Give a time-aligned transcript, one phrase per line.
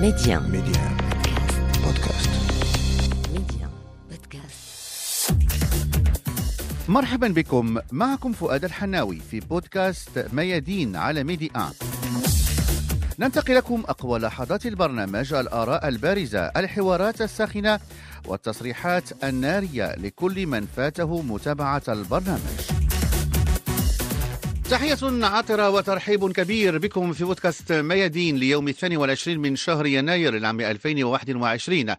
[0.00, 0.40] Média.
[0.40, 0.84] Média.
[1.84, 2.30] Podcast.
[3.34, 3.66] Média.
[4.10, 5.32] Podcast.
[6.88, 11.70] مرحبا بكم معكم فؤاد الحناوي في بودكاست ميادين على ميدي آن
[13.18, 17.80] ننتقل لكم أقوى لحظات البرنامج الآراء البارزة الحوارات الساخنة
[18.26, 22.75] والتصريحات النارية لكل من فاته متابعة البرنامج
[24.70, 30.60] تحية عاطرة وترحيب كبير بكم في بودكاست ميادين ليوم الثاني والعشرين من شهر يناير العام
[30.60, 31.94] 2021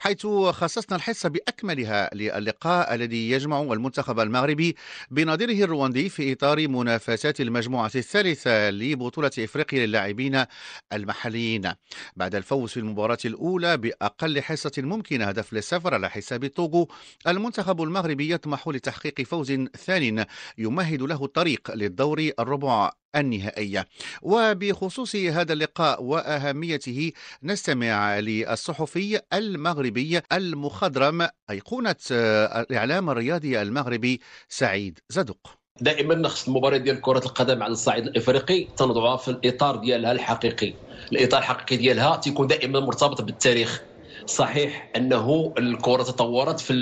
[0.00, 4.76] حيث خصصنا الحصة بأكملها للقاء الذي يجمع المنتخب المغربي
[5.10, 10.44] بنظيره الرواندي في إطار منافسات المجموعة الثالثة لبطولة إفريقيا للاعبين
[10.92, 11.72] المحليين.
[12.16, 16.88] بعد الفوز في المباراة الأولى بأقل حصة ممكنة هدف للسفر على حساب الطوغو
[17.26, 19.52] المنتخب المغربي يطمح لتحقيق فوز
[19.86, 20.24] ثان
[20.58, 23.86] يمهد له الطريق للدور الربع النهائية
[24.22, 27.12] وبخصوص هذا اللقاء وأهميته
[27.42, 37.18] نستمع للصحفي المغربي المخضرم أيقونة الإعلام الرياضي المغربي سعيد زدق دائما خص المباراه ديال كرة
[37.18, 40.74] القدم على الصعيد الإفريقي تنوضعها في الإطار ديالها الحقيقي.
[41.12, 43.82] الإطار الحقيقي ديالها تيكون دائما مرتبط بالتاريخ.
[44.28, 46.74] صحيح أنه الكرة تطورت في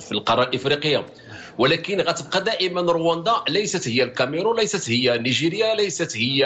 [0.00, 1.06] في القارة الإفريقية.
[1.58, 6.44] ولكن غتبقى دائما رواندا ليست هي الكاميرون ليست هي نيجيريا ليست هي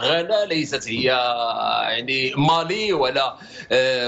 [0.00, 1.04] غانا ليست هي
[1.88, 3.36] يعني مالي ولا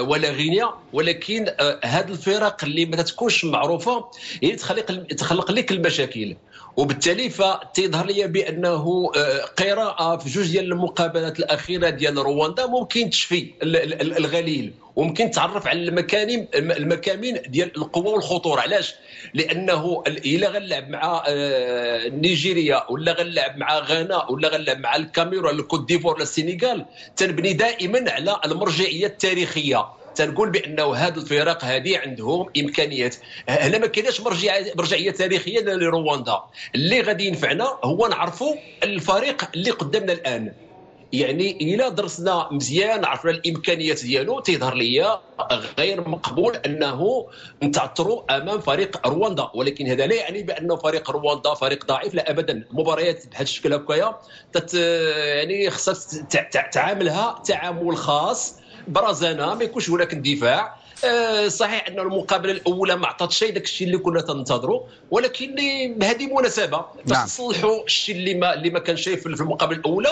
[0.01, 0.71] ولا غينيا.
[0.93, 1.47] ولكن
[1.85, 4.05] هذه الفرق اللي ما تكونش معروفة
[4.43, 6.37] هي تخلق تخلق لك المشاكل.
[6.77, 9.11] وبالتالي فتظهر لي بأنه
[9.59, 14.73] قراءة في جوج ديال المقابلات الأخيرة ديال رواندا ممكن تشفي الغليل.
[14.97, 18.61] وممكن تعرف على المكانين المكامين ديال القوة والخطورة.
[18.61, 18.95] علاش؟
[19.35, 21.25] لأنه إلا غنلعب مع
[22.09, 27.53] نيجيريا ولا غنلعب مع غانا ولا غنلعب مع الكاميرون ولا الكوت ديفور ولا السنغال تنبني
[27.53, 29.87] دائما على المرجعية التاريخية.
[30.15, 33.17] تنقول بأنه هذه الفرق هذه عندهم إمكانيات.
[33.49, 36.41] هنا ما كايناش مرجعيه مرجعية تاريخية لرواندا
[36.75, 40.53] اللي غادي ينفعنا هو نعرفوا الفريق اللي قدامنا الآن.
[41.21, 44.41] يعني إلا درسنا مزيان عرفنا الإمكانيات ديالو.
[44.41, 45.21] تيظهر ليا
[45.79, 47.27] غير مقبول أنه
[47.63, 49.51] نتعثروا أمام فريق رواندا.
[49.55, 52.15] ولكن هذا لا يعني بأنه فريق رواندا فريق ضعيف.
[52.15, 52.65] لا ابدا.
[52.71, 54.19] مباريات بهذا الشكل هكايا
[55.37, 56.25] يعني خصها
[56.73, 58.55] تعاملها تعامل خاص.
[58.89, 60.77] برزانه ما يكونش هناك اندفاع
[61.49, 65.55] صحيح أن المقابلة الأولى ما عطات شيء داك الشيء اللي كنا تنتظروا ولكن
[66.03, 70.09] هذه مناسبة باش نصلحوا الشيء اللي ما اللي ما كان شيء في المقابلة الأولى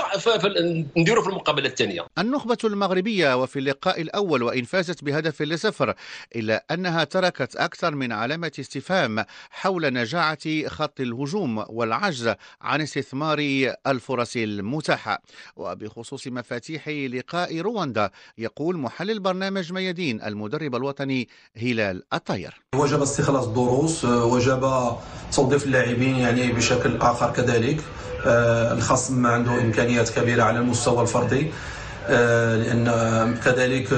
[0.96, 2.06] نديروا في المقابلة الثانية.
[2.18, 5.94] النخبة المغربية وفي اللقاء الأول وإن فازت بهدف لصفر
[6.36, 13.38] إلا أنها تركت أكثر من علامة استفهام حول نجاعة خط الهجوم والعجز عن استثمار
[13.86, 15.22] الفرص المتاحة.
[15.56, 21.28] وبخصوص مفاتيح لقاء رواندا يقول محلل برنامج ميادين المدرب الوطني
[21.62, 22.60] هلال الطير.
[22.74, 24.92] وجب استخلاص الدروس وجب
[25.32, 27.80] توظيف اللاعبين يعني بشكل آخر كذلك.
[28.76, 31.50] الخصم ما عنده إمكانيات كبيرة على المستوى الفردي.
[32.08, 32.86] لأن
[33.44, 33.92] كذلك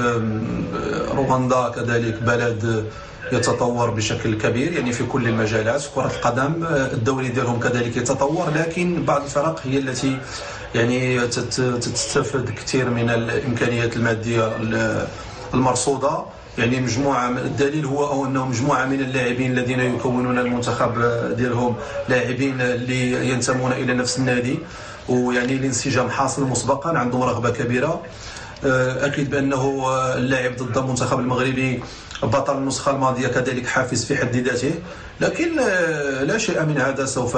[1.15, 2.91] رواندا كذلك بلد
[3.31, 5.83] يتطور بشكل كبير يعني في كل المجالات.
[5.95, 10.17] كرة القدم الدوري ديالهم كذلك يتطور لكن بعض الفرق هي التي
[10.75, 14.57] يعني تستفد كثير من الإمكانيات المادية
[15.53, 16.25] المرصودة.
[16.57, 21.01] يعني مجموعة الدليل هو أو أنه مجموعة من اللاعبين الذين يكونون المنتخب
[21.37, 21.75] ديالهم
[22.09, 24.59] لاعبين اللي ينتمون إلى نفس النادي.
[25.09, 28.01] ويعني الانسجام حاصل مسبقا عندهم رغبة كبيرة.
[28.63, 29.85] أكيد بأنه
[30.15, 31.83] اللاعب ضد المنتخب المغربي
[32.23, 34.73] بطل النسخة الماضية كذلك حافز في حد ذاته.
[35.21, 35.55] لكن
[36.23, 37.37] لا شيء من هذا سوف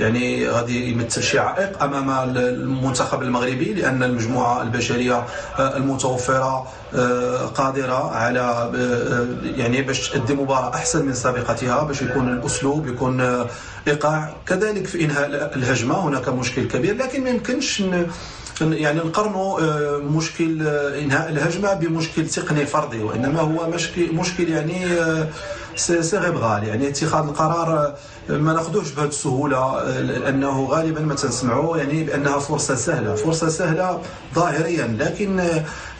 [0.00, 5.24] يعني غادي يمثل شي عائق أمام المنتخب المغربي لأن المجموعة البشرية
[5.58, 6.66] المتوفرة
[7.54, 8.70] قادرة على
[9.56, 13.46] يعني باش تؤدي مباراة أحسن من سابقتها باش يكون الأسلوب يكون
[13.88, 14.34] إيقاع.
[14.46, 17.82] كذلك في إنهاء الهجمة هناك مشكل كبير لكن ما يمكنش
[18.60, 19.58] يعني نقارنوا
[19.98, 20.68] مشكل
[21.02, 23.70] إنهاء الهجمة بمشكل تقني فردي وإنما هو
[24.12, 24.86] مشكل يعني
[25.76, 27.94] سيريبرال يعني اتخاذ القرار
[28.28, 33.14] ما ناخذوش بهذه السهولة لأنه غالبا ما تنسمعوا يعني بأنها فرصة سهلة.
[33.14, 34.00] فرصة سهلة
[34.34, 35.40] ظاهريا لكن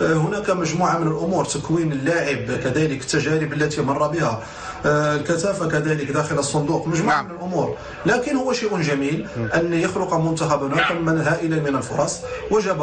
[0.01, 4.43] هناك مجموعة من الأمور تكوين اللاعب كذلك التجارب التي مر بها.
[4.87, 7.25] الكثافه كذلك داخل الصندوق مجموعة نعم.
[7.25, 7.77] من الأمور.
[8.07, 12.19] لكن هو شيء جميل أن يخلق منتخبنا كما هائلا من الفرص.
[12.51, 12.83] وجب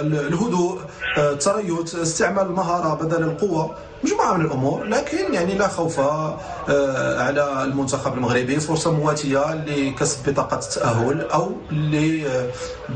[0.00, 0.80] الهدوء
[1.18, 4.84] التريث استعمال المهارة بدل القوة مجموعة من الأمور.
[4.84, 6.38] لكن يعني لا خوف آه،
[7.22, 8.60] على المنتخب المغربي.
[8.60, 11.52] فرصة مواتية لكسب بطاقة التأهل أو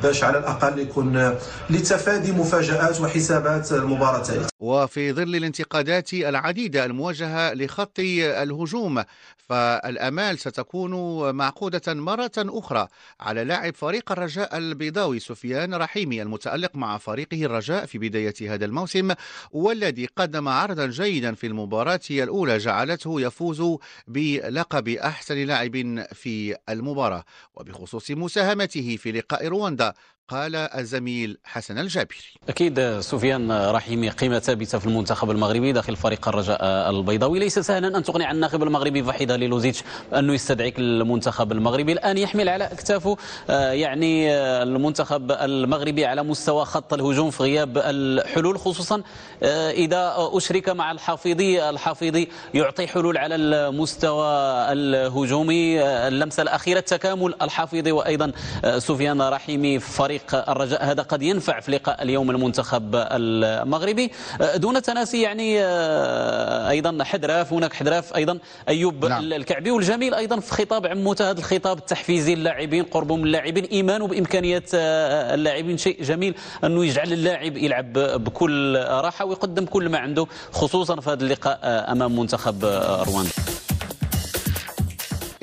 [0.02, 1.36] باش على الأقل يكون
[1.70, 9.04] لتفادي مفاجآت وحسابات المباراه التاليه وفي ظل الانتقادات العديدة الموجهه لخط الهجوم
[9.36, 10.94] فالأمال ستكون
[11.34, 12.88] معقودة مرة أخرى
[13.20, 19.14] على لاعب فريق الرجاء البيضاوي سفيان رحيمي المتألق مع فريقه الرجاء في بداية هذا الموسم
[19.52, 23.78] والذي قدم عرضا جيدا في المباراة الأولى جعلته يفوز
[24.08, 27.24] بلقب أحسن لاعب في المباراة.
[27.54, 29.94] وبخصوص مساهمته في لقاء رواندا
[30.28, 32.16] قال الزميل حسن الجابري.
[32.48, 37.38] أكيد سفيان رحيمي قيمة ثابتة في المنتخب المغربي داخل فريق الرجاء البيضاوي.
[37.38, 39.82] ليس سهلا أن تقنع الناخب المغربي فحيد ليلوزيتش
[40.14, 41.92] أنه يستدعيك المنتخب المغربي.
[41.92, 43.16] الآن يحمل على أكتافه
[43.50, 49.02] آه، يعني آه، المنتخب المغربي على مستوى خط الهجوم في غياب الحلول خصوصا
[49.42, 54.26] آه، إذا أشرك مع الحافظي الحافظي يعطي حلول على المستوى
[54.72, 55.82] الهجومي.
[55.82, 58.32] اللمسة الأخيرة تكامل الحافظي وأيضا
[58.78, 60.84] سفيان رحيمي في فريق فريق الرجاء.
[60.84, 64.10] هذا قد ينفع في لقاء اليوم المنتخب المغربي.
[64.54, 68.38] دون تناسي يعني آه، أيضا حدراف هناك حدراف أيضا
[68.68, 69.32] أيوب نعم.
[69.32, 74.70] الكعبي والجميل أيضا في خطاب عموته هذا الخطاب التحفيزي للاعبين قربهم من اللاعبين ايمانه بإمكانيات
[74.74, 75.76] آه، اللاعبين.
[75.78, 77.92] شيء جميل أنه يجعل اللاعب يلعب
[78.24, 81.58] بكل راحة ويقدم كل ما عنده خصوصا في هذا اللقاء
[81.92, 82.64] أمام منتخب
[83.08, 83.32] رواندا.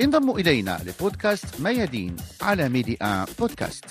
[0.00, 3.84] انضموا إلينا لبودكاست ميادين على ميدي ان بودكاست.